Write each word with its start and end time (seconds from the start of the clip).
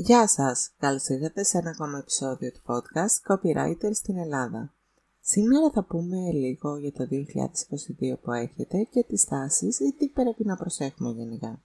Γεια 0.00 0.28
σας! 0.28 0.70
Καλώς 0.78 1.08
ήρθατε 1.08 1.42
σε 1.44 1.58
ένα 1.58 1.70
ακόμα 1.70 1.98
επεισόδιο 1.98 2.52
του 2.52 2.60
podcast 2.66 3.32
Copywriter 3.32 3.90
στην 3.92 4.16
Ελλάδα. 4.18 4.74
Σήμερα 5.20 5.70
θα 5.70 5.84
πούμε 5.84 6.16
λίγο 6.32 6.76
για 6.76 6.92
το 6.92 7.08
2022 7.10 8.18
που 8.22 8.32
έρχεται 8.32 8.82
και 8.90 9.04
τις 9.08 9.24
τάσεις 9.24 9.80
ή 9.80 9.94
τι 9.98 10.08
πρέπει 10.08 10.44
να 10.44 10.56
προσέχουμε 10.56 11.10
γενικά. 11.10 11.62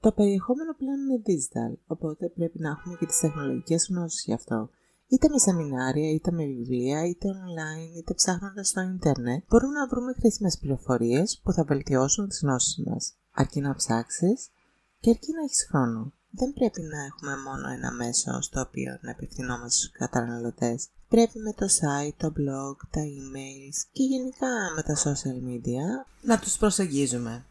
Το 0.00 0.12
περιεχόμενο 0.12 0.74
πλέον 0.74 0.98
είναι 0.98 1.22
digital, 1.26 1.78
οπότε 1.86 2.28
πρέπει 2.28 2.58
να 2.58 2.70
έχουμε 2.70 2.96
και 2.98 3.06
τις 3.06 3.18
τεχνολογικές 3.18 3.86
γνώσεις 3.90 4.24
γι' 4.24 4.32
αυτό. 4.32 4.70
Είτε 5.06 5.28
με 5.28 5.38
σεμινάρια, 5.38 6.10
είτε 6.10 6.30
με 6.30 6.44
βιβλία, 6.44 7.06
είτε 7.06 7.28
online, 7.28 7.96
είτε 7.96 8.14
ψάχνοντας 8.14 8.68
στο 8.68 8.80
ίντερνετ, 8.80 9.44
μπορούμε 9.48 9.78
να 9.78 9.86
βρούμε 9.86 10.12
χρήσιμες 10.12 10.58
πληροφορίες 10.58 11.40
που 11.44 11.52
θα 11.52 11.64
βελτιώσουν 11.64 12.28
τις 12.28 12.40
γνώσεις 12.42 12.84
μας. 12.86 13.16
Αρκεί 13.32 13.60
να 13.60 13.74
ψάξεις 13.74 14.48
και 15.00 15.10
αρκεί 15.10 15.32
να 15.32 15.42
έχεις 15.42 15.66
χρόνο. 15.70 16.12
Δεν 16.30 16.52
πρέπει 16.52 16.80
να 16.82 17.04
έχουμε 17.04 17.36
μόνο 17.36 17.68
ένα 17.68 17.92
μέσο 17.92 18.40
στο 18.40 18.60
οποίο 18.60 18.98
να 19.00 19.10
απευθυνόμαστε 19.10 19.78
στους 19.78 19.90
καταναλωτές. 19.90 20.88
Πρέπει 21.08 21.38
με 21.38 21.52
το 21.52 21.66
site, 21.66 22.12
το 22.16 22.32
blog, 22.36 22.76
τα 22.90 23.00
emails 23.00 23.76
και 23.92 24.02
γενικά 24.02 24.46
με 24.74 24.82
τα 24.82 24.96
social 24.96 25.48
media 25.48 26.06
να 26.22 26.38
τους 26.38 26.56
προσεγγίζουμε. 26.56 27.44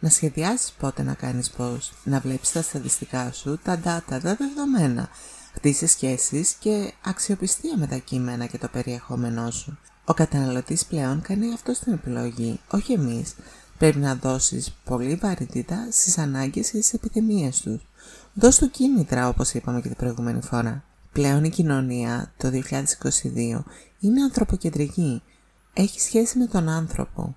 Να 0.00 0.08
σχεδιάσεις 0.08 0.72
πότε 0.72 1.02
να 1.02 1.14
κάνεις 1.14 1.52
post, 1.58 1.90
να 2.04 2.20
βλέπεις 2.20 2.52
τα 2.52 2.62
στατιστικά 2.62 3.32
σου, 3.32 3.58
τα 3.64 3.80
data, 3.84 4.20
τα 4.20 4.36
δεδομένα, 4.36 5.08
χτίσεις 5.54 5.90
σχέσεις 5.90 6.52
και 6.52 6.92
αξιοπιστία 7.04 7.76
με 7.76 7.86
τα 7.86 7.96
κείμενα 7.96 8.46
και 8.46 8.58
το 8.58 8.68
περιεχόμενό 8.68 9.50
σου. 9.50 9.78
Ο 10.04 10.14
καταναλωτής 10.14 10.86
πλέον 10.86 11.20
κάνει 11.20 11.52
αυτό 11.52 11.74
στην 11.74 11.92
επιλογή, 11.92 12.60
όχι 12.70 12.92
εμείς. 12.92 13.34
Πρέπει 13.80 13.98
να 13.98 14.14
δώσεις 14.14 14.74
πολύ 14.84 15.14
βαρύτητα 15.14 15.88
στις 15.90 16.18
ανάγκες 16.18 16.70
και 16.70 16.80
στις 16.80 16.92
επιθυμίες 16.92 17.60
τους. 17.60 17.86
Δώσ' 18.34 18.58
του 18.58 18.70
κίνητρα 18.70 19.28
όπως 19.28 19.52
είπαμε 19.52 19.80
και 19.80 19.88
την 19.88 19.96
προηγούμενη 19.96 20.42
φορά. 20.42 20.84
Πλέον 21.12 21.44
η 21.44 21.50
κοινωνία 21.50 22.32
το 22.36 22.50
2022 22.50 23.64
είναι 24.00 24.22
ανθρωποκεντρική. 24.22 25.22
Έχει 25.72 26.00
σχέση 26.00 26.38
με 26.38 26.46
τον 26.46 26.68
άνθρωπο. 26.68 27.36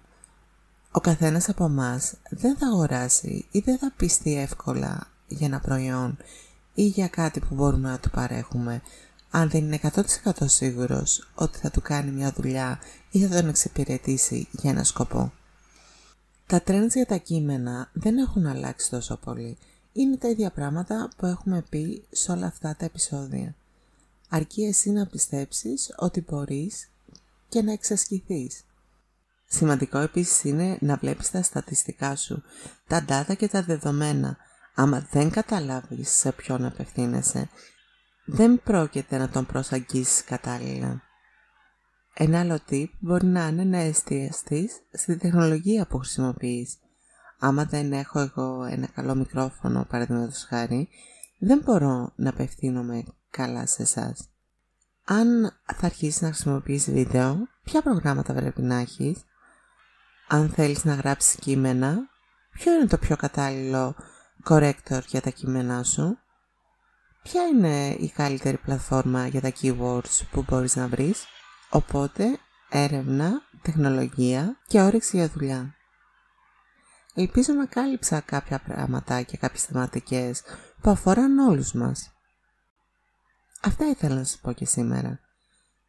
Ο 0.91 0.99
καθένας 0.99 1.49
από 1.49 1.65
εμάς 1.65 2.13
δεν 2.29 2.57
θα 2.57 2.67
αγοράσει 2.67 3.45
ή 3.51 3.59
δεν 3.59 3.77
θα 3.77 3.93
πιστεί 3.97 4.39
εύκολα 4.39 5.07
για 5.27 5.47
ένα 5.47 5.59
προϊόν 5.59 6.17
ή 6.73 6.83
για 6.83 7.07
κάτι 7.07 7.39
που 7.39 7.55
μπορούμε 7.55 7.89
να 7.89 7.99
του 7.99 8.09
παρέχουμε 8.09 8.81
αν 9.31 9.49
δεν 9.49 9.63
είναι 9.63 9.79
100% 10.23 10.31
σίγουρος 10.45 11.29
ότι 11.35 11.57
θα 11.57 11.71
του 11.71 11.81
κάνει 11.81 12.11
μια 12.11 12.31
δουλειά 12.35 12.79
ή 13.11 13.19
θα 13.19 13.35
τον 13.39 13.49
εξυπηρετήσει 13.49 14.47
για 14.51 14.71
ένα 14.71 14.83
σκοπό. 14.83 15.31
Τα 16.47 16.61
trends 16.67 16.89
για 16.93 17.05
τα 17.05 17.17
κείμενα 17.17 17.89
δεν 17.93 18.17
έχουν 18.17 18.45
αλλάξει 18.45 18.89
τόσο 18.89 19.17
πολύ. 19.17 19.57
Είναι 19.93 20.17
τα 20.17 20.27
ίδια 20.27 20.51
πράγματα 20.51 21.09
που 21.17 21.25
έχουμε 21.25 21.63
πει 21.69 22.03
σε 22.11 22.31
όλα 22.31 22.45
αυτά 22.45 22.75
τα 22.75 22.85
επεισόδια. 22.85 23.55
Αρκεί 24.29 24.63
εσύ 24.63 24.89
να 24.89 25.07
πιστέψεις 25.07 25.93
ότι 25.97 26.25
μπορείς 26.29 26.89
και 27.49 27.61
να 27.61 27.71
εξασκηθείς. 27.71 28.63
Σημαντικό 29.47 29.97
επίσης 29.97 30.43
είναι 30.43 30.77
να 30.81 30.95
βλέπεις 30.95 31.31
τα 31.31 31.41
στατιστικά 31.41 32.15
σου, 32.15 32.43
τα 32.87 33.05
data 33.07 33.37
και 33.37 33.47
τα 33.47 33.63
δεδομένα. 33.63 34.37
Άμα 34.75 35.07
δεν 35.11 35.29
καταλάβεις 35.29 36.09
σε 36.09 36.31
ποιον 36.31 36.65
απευθύνεσαι, 36.65 37.49
δεν 38.25 38.61
πρόκειται 38.63 39.17
να 39.17 39.29
τον 39.29 39.45
προσαγγίσεις 39.45 40.23
κατάλληλα. 40.23 41.01
Ένα 42.13 42.39
άλλο 42.39 42.59
tip 42.69 42.87
μπορεί 42.99 43.25
να 43.25 43.47
είναι 43.47 43.63
να 43.63 43.77
εστιαστείς 43.77 44.81
στη 44.91 45.17
τεχνολογία 45.17 45.87
που 45.87 45.97
χρησιμοποιείς. 45.97 46.77
Άμα 47.39 47.65
δεν 47.65 47.93
έχω 47.93 48.19
εγώ 48.19 48.63
ένα 48.63 48.87
καλό 48.87 49.15
μικρόφωνο, 49.15 49.85
παραδείγματος 49.89 50.43
χάρη, 50.43 50.89
δεν 51.39 51.61
μπορώ 51.63 52.11
να 52.15 52.29
απευθύνομαι 52.29 53.03
καλά 53.29 53.65
σε 53.67 53.81
εσάς. 53.81 54.27
Αν 55.05 55.51
θα 55.75 55.85
αρχίσεις 55.85 56.21
να 56.21 56.27
χρησιμοποιείς 56.27 56.91
βίντεο, 56.91 57.47
ποια 57.63 57.81
προγράμματα 57.81 58.33
πρέπει 58.33 58.61
να 58.61 58.75
έχεις; 58.75 59.17
Αν 60.27 60.49
θέλεις 60.49 60.83
να 60.83 60.93
γράψεις 60.93 61.35
κείμενα, 61.35 62.09
ποιο 62.51 62.73
είναι 62.73 62.87
το 62.87 62.97
πιο 62.97 63.15
κατάλληλο 63.15 63.95
corrector 64.49 65.01
για 65.07 65.21
τα 65.21 65.29
κείμενά 65.29 65.83
σου; 65.83 66.17
Ποια 67.23 67.47
είναι 67.47 67.89
η 67.89 68.09
καλύτερη 68.09 68.57
πλατφόρμα 68.57 69.27
για 69.27 69.41
τα 69.41 69.51
keywords 69.61 70.21
που 70.31 70.45
μπορείς 70.47 70.75
να 70.75 70.87
βρεις; 70.87 71.25
Οπότε, 71.73 72.39
έρευνα, 72.69 73.41
τεχνολογία 73.61 74.57
και 74.67 74.81
όρεξη 74.81 75.17
για 75.17 75.29
δουλειά. 75.29 75.75
Ελπίζω 77.13 77.53
να 77.53 77.65
κάλυψα 77.65 78.19
κάποια 78.19 78.59
πράγματα 78.59 79.21
και 79.21 79.37
κάποιες 79.37 79.63
θεματικές 79.63 80.41
που 80.81 80.89
αφοράν 80.89 81.37
όλους 81.37 81.73
μας. 81.73 82.11
Αυτά 83.61 83.87
ήθελα 83.89 84.15
να 84.15 84.23
σας 84.23 84.39
πω 84.41 84.51
και 84.51 84.65
σήμερα. 84.65 85.19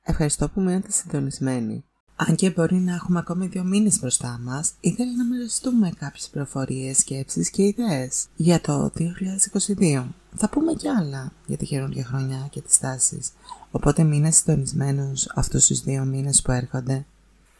Ευχαριστώ 0.02 0.48
που 0.48 0.60
μείνατε 0.60 0.90
συντονισμένοι. 0.90 1.84
Αν 2.16 2.36
και 2.36 2.50
μπορεί 2.50 2.76
να 2.76 2.94
έχουμε 2.94 3.18
ακόμη 3.18 3.46
δύο 3.46 3.64
μήνες 3.64 4.00
μπροστά 4.00 4.38
μας, 4.42 4.74
ήθελα 4.80 5.16
να 5.16 5.24
μοιραστούμε 5.24 5.90
κάποιες 5.90 6.28
πληροφορίες, 6.28 6.98
σκέψεις 6.98 7.50
και 7.50 7.62
ιδέες 7.62 8.26
για 8.34 8.60
το 8.60 8.90
2022. 8.90 10.14
Θα 10.36 10.48
πούμε 10.48 10.72
κι 10.72 10.88
άλλα 10.88 11.32
για 11.46 11.56
τη 11.56 11.66
καινούργια 11.66 12.04
χρονιά 12.04 12.46
και 12.50 12.60
τις 12.60 12.78
τάσεις, 12.78 13.32
οπότε 13.70 14.02
μείνε 14.02 14.30
συντονισμένους 14.30 15.26
αυτούς 15.34 15.66
τους 15.66 15.80
δύο 15.80 16.04
μήνες 16.04 16.42
που 16.42 16.50
έρχονται. 16.50 17.04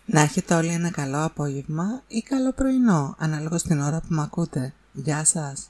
Να 0.06 0.20
έχετε 0.20 0.54
όλοι 0.54 0.72
ένα 0.72 0.90
καλό 0.90 1.24
απόγευμα 1.24 2.02
ή 2.08 2.20
καλό 2.20 2.52
πρωινό, 2.52 3.14
ανάλογα 3.18 3.58
στην 3.58 3.80
ώρα 3.80 4.00
που 4.00 4.06
με 4.08 4.22
ακούτε. 4.22 4.72
Γεια 4.92 5.24
σας! 5.24 5.68